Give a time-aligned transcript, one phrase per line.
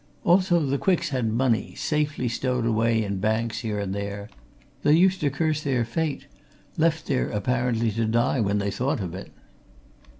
[0.23, 4.29] Also, the Quicks had money, safely stowed away in banks here and there
[4.81, 6.25] they used to curse their fate,
[6.75, 9.31] left there apparently to die, when they thought of it.